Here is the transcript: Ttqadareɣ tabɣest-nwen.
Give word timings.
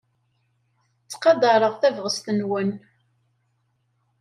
Ttqadareɣ 1.03 1.73
tabɣest-nwen. 1.81 2.71